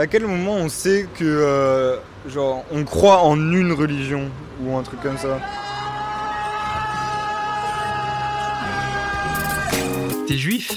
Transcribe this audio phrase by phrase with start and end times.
[0.00, 4.30] À quel moment on sait que euh, genre on croit en une religion
[4.62, 5.38] ou un truc comme ça
[10.26, 10.72] T'es juif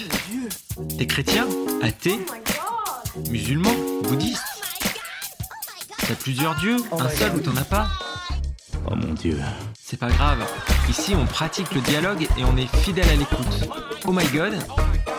[0.98, 1.48] T'es chrétien
[1.82, 2.20] Athée
[3.30, 3.72] Musulman
[4.04, 4.44] Bouddhiste
[6.06, 7.88] T'as plusieurs dieux Un seul ou t'en as pas
[8.92, 9.38] Oh mon dieu.
[9.82, 10.40] C'est pas grave.
[10.90, 13.70] Ici, on pratique le dialogue et on est fidèle à l'écoute.
[14.06, 14.54] Oh my god,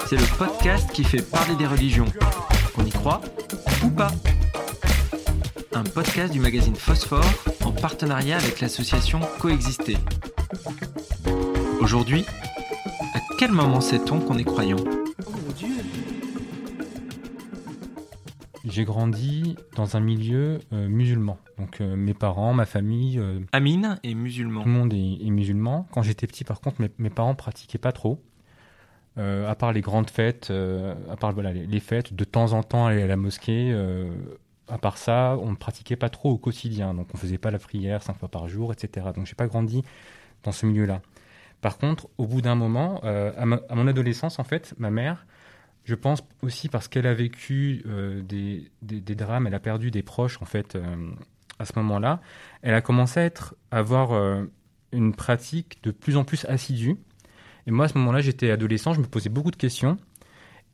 [0.07, 2.12] c'est le podcast qui fait parler des religions.
[2.77, 3.23] On y croit
[3.83, 4.11] ou pas
[5.75, 7.25] Un podcast du magazine Phosphore
[7.65, 9.96] en partenariat avec l'association Coexister.
[11.81, 12.25] Aujourd'hui,
[13.15, 14.77] à quel moment sait-on qu'on est croyant?
[18.65, 21.39] J'ai grandi dans un milieu euh, musulman.
[21.59, 24.63] Donc euh, mes parents, ma famille, euh, Amine est musulman.
[24.63, 25.87] tout le monde est, est musulman.
[25.93, 28.21] Quand j'étais petit, par contre, mes, mes parents pratiquaient pas trop.
[29.17, 32.64] Euh, à part les grandes fêtes, euh, à part voilà, les, fêtes, de temps en
[32.64, 33.70] temps aller à la mosquée.
[33.73, 34.11] euh,
[34.67, 36.95] à part ça, on ne pratiquait pas trop au quotidien.
[36.95, 39.07] Donc on faisait pas la prière cinq fois par jour, etc.
[39.15, 39.85] Donc j'ai pas grandi
[40.42, 41.01] dans ce milieu-là.
[41.61, 45.27] Par contre, au bout d'un moment, à, mon adolescence, en fait, ma mère,
[45.85, 47.83] je pense aussi parce qu'elle a vécu
[48.23, 48.70] des,
[49.15, 50.77] drames, elle a perdu des proches, en fait,
[51.59, 52.20] à ce moment-là,
[52.61, 54.45] elle a commencé à, avoir
[54.92, 56.97] une pratique de plus en plus assidue.
[57.67, 59.97] Et moi, à ce moment-là, j'étais adolescent, je me posais beaucoup de questions.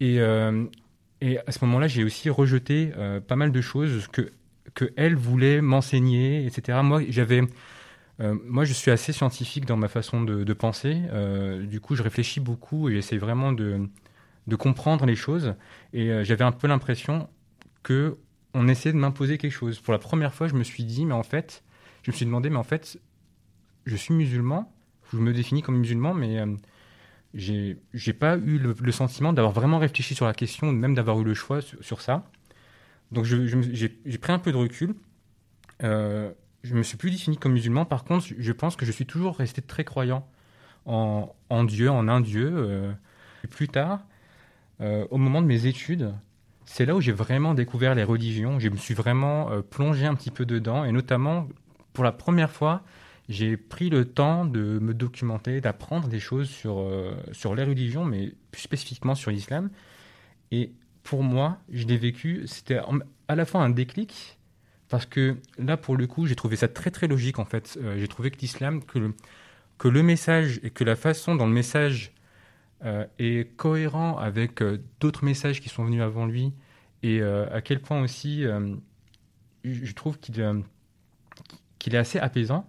[0.00, 0.64] Et, euh,
[1.46, 4.32] à ce moment-là, j'ai aussi rejeté euh, pas mal de choses que,
[4.74, 6.78] que elle voulait m'enseigner, etc.
[6.82, 7.42] Moi, j'avais...
[8.20, 10.96] euh, moi, je suis assez scientifique dans ma façon de, penser.
[11.68, 13.88] Du coup, je réfléchis beaucoup et j'essaie vraiment de,
[14.46, 15.54] de comprendre les choses.
[15.92, 17.28] Et j'avais un peu l'impression
[17.82, 18.16] que
[18.52, 19.78] on essayait de m'imposer quelque chose.
[19.78, 21.62] Pour la première fois, je me suis dit, mais en fait,
[22.02, 22.98] je me suis demandé, mais en fait,
[23.84, 24.72] je suis musulman,
[25.12, 26.42] je me définis comme musulman, mais
[27.34, 31.34] j'ai pas eu le, sentiment d'avoir vraiment réfléchi sur la question, même d'avoir eu le
[31.34, 32.24] choix sur, ça.
[33.12, 34.94] Donc j'ai pris un peu de recul.
[35.82, 37.84] Euh, je me suis plus défini comme musulman.
[37.84, 40.28] Par contre, je pense que je suis toujours resté très croyant
[40.86, 42.50] en, en Dieu, en un Dieu.
[42.52, 42.92] euh.
[43.48, 44.00] Plus tard,
[44.80, 46.12] euh, au moment de mes études,
[46.66, 48.58] c'est là où j'ai vraiment découvert les religions.
[48.58, 51.48] Je me suis vraiment euh, plongé un petit peu dedans, et notamment
[51.92, 52.82] pour la première fois,
[53.30, 58.04] j'ai pris le temps de me documenter, d'apprendre des choses sur, euh, sur les religions,
[58.04, 59.70] mais plus spécifiquement sur l'islam.
[60.50, 60.72] Et
[61.04, 62.80] pour moi, je l'ai vécu, c'était
[63.28, 64.36] à la fois un déclic,
[64.88, 67.78] parce que là, pour le coup, j'ai trouvé ça très très logique en fait.
[67.80, 69.14] Euh, j'ai trouvé que l'islam, que le,
[69.78, 72.12] que le message et que la façon dont le message
[72.84, 74.60] euh, est cohérent avec
[74.98, 76.52] d'autres messages qui sont venus avant lui,
[77.04, 78.44] et à quel point aussi
[79.64, 80.62] je trouve qu'il
[81.78, 82.68] qu'il est assez apaisant.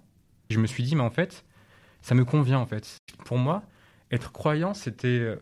[0.51, 1.45] Je me suis dit, mais en fait,
[2.01, 2.97] ça me convient en fait.
[3.25, 3.63] Pour moi,
[4.11, 5.35] être croyant, c'était euh,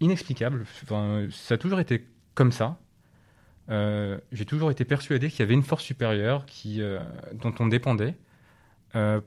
[0.00, 0.64] inexplicable.
[0.82, 2.78] Enfin, ça a toujours été comme ça.
[3.70, 7.00] Euh, J'ai toujours été persuadé qu'il y avait une force supérieure qui, euh,
[7.34, 8.16] dont on dépendait.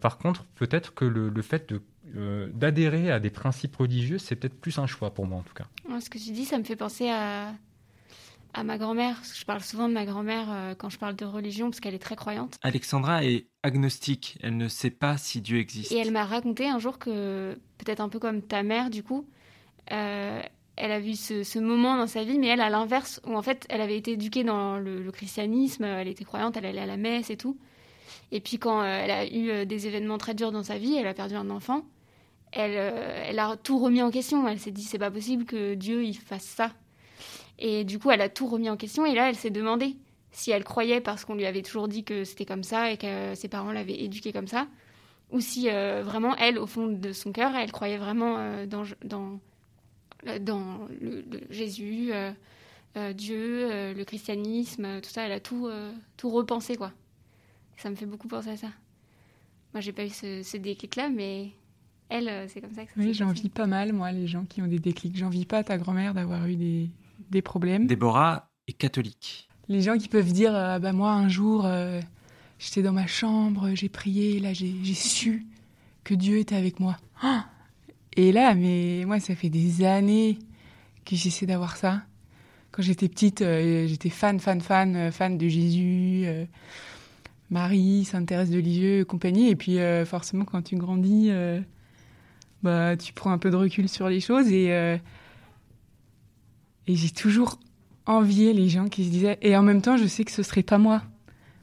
[0.02, 1.74] Par contre, peut-être que le, fait
[2.54, 5.66] d'adhérer à des principes religieux, c'est peut-être plus un choix pour moi en tout cas.
[6.02, 7.54] Ce que tu dis, ça me fait penser à,
[8.54, 9.16] à ma grand-mère.
[9.16, 11.80] parce que Je parle souvent de ma grand-mère euh, quand je parle de religion, parce
[11.80, 12.58] qu'elle est très croyante.
[12.62, 15.92] Alexandra est agnostique, elle ne sait pas si Dieu existe.
[15.92, 19.26] Et elle m'a raconté un jour que, peut-être un peu comme ta mère, du coup,
[19.92, 20.42] euh,
[20.76, 23.42] elle a vu ce, ce moment dans sa vie, mais elle, à l'inverse, où en
[23.42, 26.86] fait, elle avait été éduquée dans le, le christianisme, elle était croyante, elle allait à
[26.86, 27.58] la messe et tout.
[28.32, 31.08] Et puis quand euh, elle a eu des événements très durs dans sa vie, elle
[31.08, 31.84] a perdu un enfant,
[32.54, 34.46] elle, elle a tout remis en question.
[34.48, 36.72] Elle s'est dit, c'est pas possible que Dieu il fasse ça.
[37.62, 39.96] Et du coup, elle a tout remis en question, et là, elle s'est demandé
[40.32, 43.36] si elle croyait parce qu'on lui avait toujours dit que c'était comme ça et que
[43.36, 44.68] ses parents l'avaient éduquée comme ça
[45.30, 48.84] ou si euh, vraiment elle, au fond de son cœur, elle croyait vraiment euh, dans,
[49.06, 49.40] dans,
[50.42, 52.12] dans le, le Jésus,
[52.98, 55.26] euh, Dieu, le christianisme, euh, tout ça.
[55.26, 56.92] Elle a tout, euh, tout repensé, quoi.
[57.78, 58.68] Ça me fait beaucoup penser à ça.
[59.74, 61.52] Moi, j'ai pas eu ce, ce déclic-là, mais
[62.10, 64.62] elle, c'est comme ça que ça Oui, j'en vis pas mal, moi, les gens qui
[64.62, 65.16] ont des déclics.
[65.16, 66.90] J'en vis pas ta grand-mère d'avoir eu des,
[67.30, 67.88] des problèmes.
[67.88, 69.50] Déborah est catholique.
[69.68, 72.02] Les gens qui peuvent dire ah bah moi un jour euh,
[72.60, 75.46] j'étais dans ma chambre, j'ai prié, là j'ai su
[76.04, 76.98] que Dieu était avec moi.
[77.22, 77.46] Ah
[78.18, 80.40] et là mais moi ça fait des années
[81.06, 82.02] que j'essaie d'avoir ça.
[82.72, 86.46] Quand j'étais petite, euh, j'étais fan fan fan euh, fan de Jésus, euh,
[87.52, 91.60] Marie, Sainte Thérèse de Lisieux et compagnie et puis euh, forcément quand tu grandis euh,
[92.64, 94.98] bah tu prends un peu de recul sur les choses et euh,
[96.88, 97.60] et j'ai toujours
[98.06, 99.38] envier les gens qui se disaient.
[99.42, 101.04] Et en même temps, je sais que ce serait pas moi.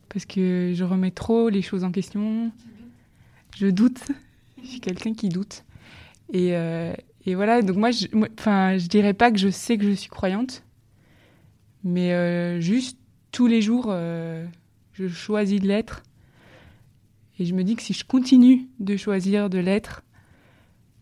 [0.08, 2.50] Parce que je remets trop les choses en question.
[3.56, 4.00] Je doute.
[4.62, 5.64] Je suis quelqu'un qui doute.
[6.32, 6.92] Et, euh,
[7.24, 10.10] et voilà, donc moi, je, enfin, je dirais pas que je sais que je suis
[10.10, 10.64] croyante.
[11.84, 12.98] Mais euh, juste,
[13.30, 14.44] tous les jours, euh,
[14.94, 16.02] je choisis de l'être.
[17.38, 20.02] Et je me dis que si je continue de choisir de l'être,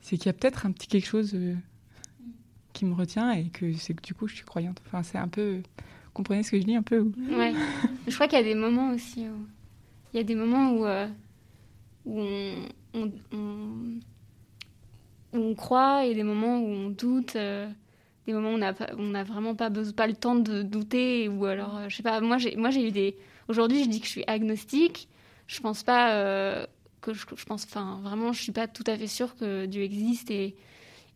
[0.02, 1.34] c'est qu'il y a peut-être un petit quelque chose
[2.76, 4.80] qui me retient et que c'est que du coup je suis croyante.
[4.86, 5.62] Enfin, c'est un peu.
[6.12, 7.52] Comprenez ce que je dis un peu ou- Ouais.
[8.06, 9.46] je crois qu'il y a des moments aussi où...
[10.12, 11.06] Il y a des moments où, euh,
[12.06, 12.54] on,
[15.32, 17.36] on, croit et des moments où on doute.
[17.36, 17.68] euh,
[18.26, 18.58] des moments où
[18.98, 21.28] on n'a vraiment pas, besoin, pas le temps de douter.
[21.28, 22.54] Ou alors, euh, je sais pas, moi j'ai
[22.88, 23.16] eu des.
[23.48, 25.08] Aujourd'hui, je dis que je suis agnostique.
[25.46, 26.66] Je pense pas
[27.02, 27.64] que je, je pense.
[27.64, 30.56] Enfin, vraiment, je suis pas tout à fait sûre que Dieu existe et.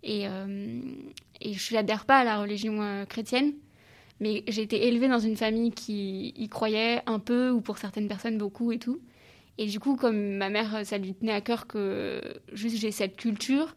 [0.03, 0.81] Et, euh,
[1.41, 3.53] et je n'adhère pas à la religion euh, chrétienne.
[4.21, 8.09] Mais j'ai été élevée dans une famille qui y croyait un peu, ou pour certaines
[8.09, 9.01] personnes beaucoup et tout.
[9.57, 12.21] Et du coup, comme ma mère, ça lui tenait à cœur que
[12.53, 13.75] juste j'ai cette culture,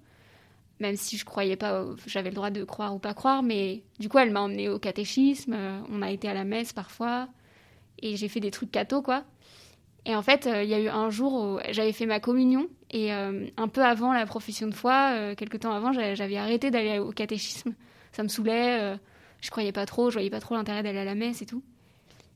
[0.80, 4.10] même si je croyais pas, j'avais le droit de croire ou pas croire, mais du
[4.10, 7.28] coup, elle m'a emmenée au catéchisme, euh, on a été à la messe parfois,
[8.02, 9.24] et j'ai fait des trucs catho, quoi.
[10.06, 12.68] Et en fait, euh, il y a eu un jour où j'avais fait ma communion,
[12.92, 16.72] et euh, un peu avant la profession de foi, euh, quelques temps avant, j'avais arrêté
[16.72, 17.74] d'aller au catéchisme.
[18.12, 18.96] Ça me saoulait,
[19.42, 21.64] je croyais pas trop, je voyais pas trop l'intérêt d'aller à la messe et tout.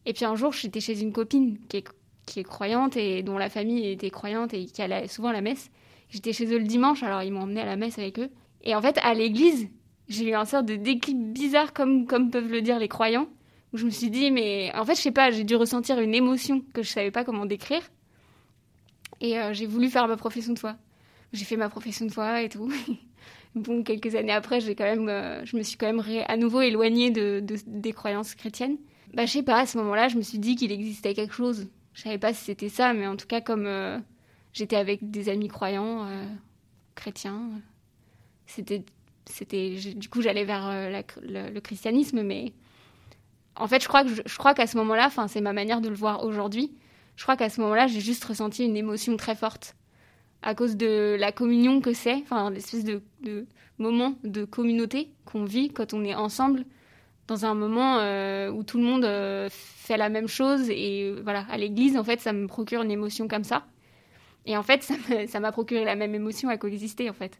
[0.06, 3.88] Et puis un jour, j'étais chez une copine qui est, croyante et dont la famille
[3.88, 5.70] était croyante et qui allait souvent à la messe.
[6.10, 8.30] J'étais chez eux le dimanche, alors ils m'ont emmené à la messe avec eux.
[8.64, 9.70] Et en fait, à l'église,
[10.08, 13.28] j'ai eu un sorte de déclic bizarre, comme, comme peuvent le dire les croyants,
[13.78, 16.62] je me suis dit, mais en fait, je sais pas, j'ai dû ressentir une émotion
[16.74, 17.82] que je savais pas comment décrire.
[19.22, 20.76] Et euh, j'ai voulu faire ma profession de foi.
[21.34, 22.72] J'ai fait ma profession de foi et tout.
[23.56, 26.62] bon, quelques années après, j'ai quand même, euh, je me suis quand même à nouveau
[26.62, 28.78] éloignée de, de- des croyances chrétiennes.
[29.14, 31.68] Bah, je sais pas, à ce moment-là, je me suis dit qu'il existait quelque chose.
[31.94, 33.98] Je savais pas si c'était ça, mais en tout cas, comme euh,
[34.54, 36.08] j'étais avec des amis croyants,
[36.94, 37.50] chrétiens,
[38.46, 38.84] c'était,
[39.26, 40.70] c'était, du coup, j'allais vers
[41.22, 42.54] le, le christianisme, mais
[43.60, 45.90] en fait, je crois que je, crois qu'à ce moment-là, enfin, c'est ma manière de
[45.90, 46.76] le voir aujourd'hui.
[47.16, 49.76] Je crois qu'à ce moment-là, j'ai juste ressenti une émotion très forte
[50.42, 53.48] à cause de la communion que c'est, enfin l'espèce de, de
[53.80, 56.64] moment de communauté qu'on vit quand on est ensemble
[57.28, 61.22] dans un moment euh, où tout le monde euh, fait la même chose et euh,
[61.24, 63.66] voilà à l'église en fait ça me procure une émotion comme ça
[64.46, 64.90] et en fait
[65.28, 67.40] ça m'a procuré la même émotion à coexister en fait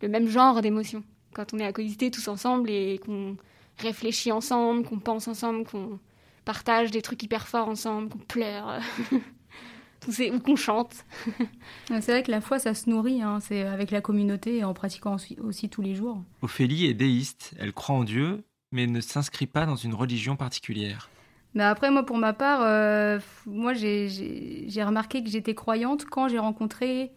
[0.00, 1.02] le même genre d'émotion
[1.34, 3.36] quand on est à coexister tous ensemble et qu'on
[3.78, 5.98] réfléchit ensemble qu'on pense ensemble qu'on
[6.44, 8.80] partage des trucs hyper forts ensemble qu'on pleure
[10.32, 11.04] ou qu'on chante
[11.88, 14.74] C'est vrai que la foi, ça se nourrit, hein, c'est avec la communauté et en
[14.74, 16.22] pratiquant aussi, aussi tous les jours.
[16.42, 21.08] Ophélie est déiste, elle croit en Dieu, mais ne s'inscrit pas dans une religion particulière.
[21.54, 26.38] Mais après, moi, pour ma part, euh, moi, j'ai- remarqué que j'étais croyante quand j'ai
[26.38, 27.12] rencontré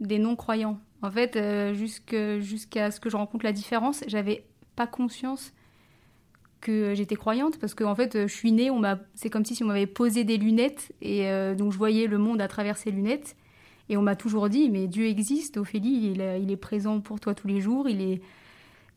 [0.00, 0.80] des non-croyants.
[1.02, 5.52] En fait, euh, jusqu'à ce que je rencontre la différence, j'avais pas conscience
[6.62, 9.62] que j'étais croyante parce que en fait, je suis née, on m'a, c'est comme si
[9.62, 12.90] on m'avait posé des lunettes et euh, donc je voyais le monde à travers ces
[12.90, 13.36] lunettes.
[13.90, 17.20] Et on m'a toujours dit, mais Dieu existe, Ophélie, il est, il est présent pour
[17.20, 18.20] toi tous les jours, il est,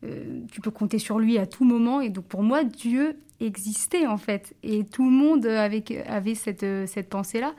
[0.06, 2.00] euh, tu peux compter sur lui à tout moment.
[2.00, 4.56] Et donc pour moi, Dieu existait en fait.
[4.64, 7.54] Et tout le monde avait, cette, euh, cette pensée-là.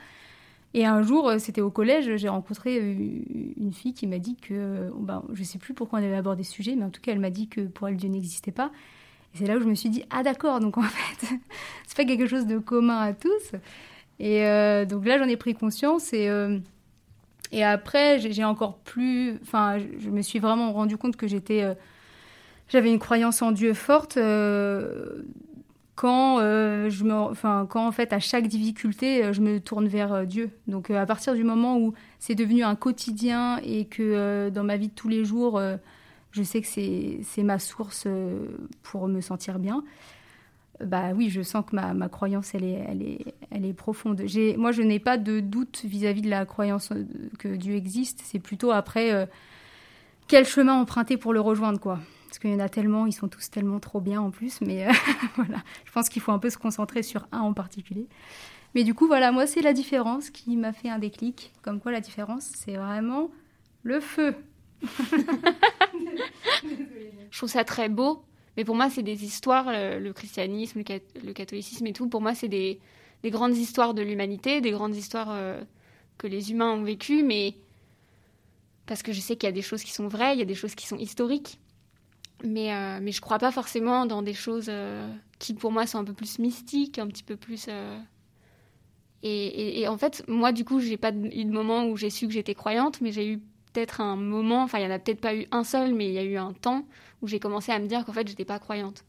[0.73, 5.23] Et un jour, c'était au collège, j'ai rencontré une fille qui m'a dit que, ben,
[5.33, 7.29] je sais plus pourquoi on avait abordé ce sujet, mais en tout cas, elle m'a
[7.29, 8.71] dit que pour elle, Dieu n'existait pas.
[9.37, 11.27] C'est là où je me suis dit, ah d'accord, donc en fait,
[11.87, 13.51] c'est pas quelque chose de commun à tous.
[14.19, 16.57] Et euh, donc là, j'en ai pris conscience et, euh,
[17.51, 21.75] et après, j'ai encore plus, enfin, je, me suis vraiment rendu compte que j'étais, euh,
[22.67, 24.17] j'avais une croyance en Dieu forte
[25.95, 30.51] quand je me, enfin, quand en fait à chaque difficulté, je me tourne vers Dieu.
[30.67, 34.89] Donc à partir du moment où c'est devenu un quotidien et que dans ma vie
[34.89, 35.59] de tous les jours,
[36.31, 38.47] je sais que c'est ma source euh,
[38.83, 39.83] pour me sentir bien.
[40.83, 44.21] Bah oui, je sens que ma, ma croyance, elle est, elle est, elle est profonde.
[44.57, 47.03] Moi, je n'ai pas de doute vis-à-vis de la croyance euh,
[47.39, 48.21] que Dieu existe.
[48.23, 49.25] C'est plutôt après euh,
[50.27, 51.99] quel chemin emprunter pour le rejoindre, quoi.
[52.27, 54.61] Parce qu'il y en a tellement, ils sont tous tellement trop bien en plus.
[54.61, 54.87] Mais
[55.35, 58.07] voilà, je pense qu'il faut un peu se concentrer sur un en particulier.
[58.75, 61.53] Mais du coup, voilà, moi, c'est la différence qui m'a fait un déclic.
[61.63, 63.31] Comme quoi, la différence, c'est vraiment
[63.81, 64.35] le feu.
[67.31, 68.23] Je trouve ça très beau,
[68.55, 72.07] mais pour moi, c'est des histoires, le, christianisme, le, cat- le catholicisme et tout.
[72.07, 72.79] Pour moi, c'est des,
[73.23, 75.61] des grandes histoires de l'humanité, des grandes histoires euh,
[76.17, 77.55] que les humains ont vécues, mais
[78.85, 80.45] parce que je sais qu'il y a des choses qui sont vraies, il y a
[80.45, 81.59] des choses qui sont historiques.
[82.43, 85.07] Mais, euh, mais je crois pas forcément dans des choses euh,
[85.39, 87.65] qui, pour moi, sont un peu plus mystiques, un petit peu plus.
[87.69, 87.99] euh,
[89.23, 92.27] Et, et- en fait, moi, du coup, j'ai pas eu de moment où j'ai su
[92.27, 93.41] que j'étais croyante, mais j'ai eu
[93.77, 96.13] peut-être un moment, enfin, il y en a peut-être pas eu un seul, mais il
[96.13, 96.83] y a eu un temps
[97.21, 99.05] où j'ai commencé à me dire qu'en fait, j'étais pas croyante.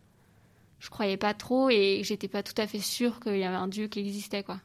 [0.79, 3.67] je croyais pas trop et j'étais pas tout à fait sûre qu'il y avait un
[3.67, 4.61] Dieu qui existait, quoi.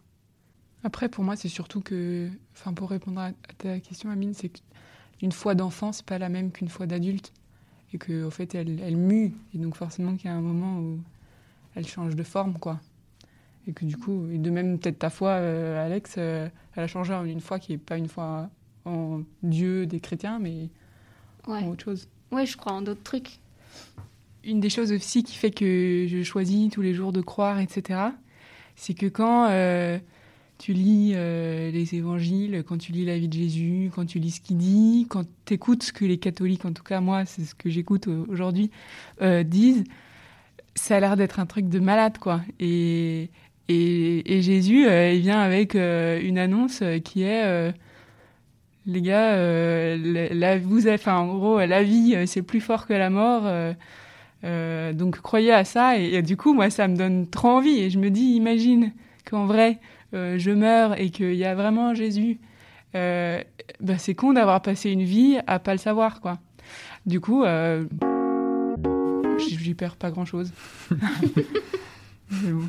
[0.84, 5.32] Après, pour moi, c'est surtout que, enfin, pour répondre à ta question, Amine, c'est qu'une
[5.32, 7.32] foi d'enfant, c'est pas la même qu'une foi d'adulte.
[7.94, 9.34] Et qu'en fait, elle, elle mue.
[9.56, 11.00] Et donc, forcément, qu'il y a un moment où
[11.76, 12.82] elle change de forme, quoi.
[13.68, 16.88] Et que du coup, et de même, peut-être ta foi, euh, Alex, euh, elle a
[16.88, 18.50] changé en une foi qui est pas une foi
[18.86, 20.70] en Dieu des chrétiens, mais
[21.48, 21.60] Ouais.
[21.60, 22.08] en autre chose.
[22.32, 23.40] Ouais, je crois en d'autres trucs.
[24.44, 28.00] Une des choses aussi qui fait que je choisis tous les jours de croire, etc.,
[28.76, 30.00] c'est que quand euh,
[30.58, 34.32] tu lis euh, les évangiles, quand tu lis la vie de Jésus, quand tu lis
[34.32, 37.44] ce qu'il dit, quand tu écoutes ce que les catholiques, en tout cas moi, c'est
[37.46, 38.72] ce que j'écoute aujourd'hui,
[39.22, 39.84] euh, disent,
[40.76, 42.42] ça a l'air d'être un truc de malade, quoi.
[42.60, 43.30] Et,
[43.70, 47.74] et, et Jésus, il vient avec une annonce qui est...
[48.86, 52.62] les gars, euh, la, la- vous avez, enfin, en gros, la vie, euh, c'est plus
[52.62, 53.44] fort que la mort.
[53.46, 53.74] euh,
[54.44, 55.98] euh, donc croyez à ça.
[55.98, 57.80] Et, et du coup, moi, ça me donne trop envie.
[57.80, 58.92] Et je me dis, imagine
[59.30, 59.80] qu'en vrai,
[60.14, 62.40] euh, je meurs et qu'il y a vraiment Jésus.
[62.96, 63.42] Euh,
[63.80, 66.40] bah, c'est con d'avoir passé une vie à pas le savoir, quoi.
[67.06, 67.86] Du coup, euh,
[69.38, 70.52] j'y perds pas grand-chose.
[72.32, 72.68] Bon.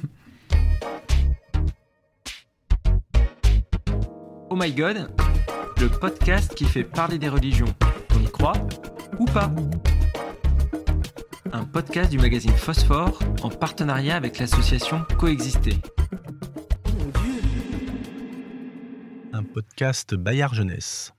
[4.51, 5.09] Oh my god,
[5.81, 7.73] le podcast qui fait parler des religions.
[8.17, 8.55] On y croit
[9.19, 9.51] ou pas
[11.53, 15.77] Un podcast du magazine Phosphore en partenariat avec l'association Coexister.
[19.33, 21.13] Un podcast Bayard Jeunesse.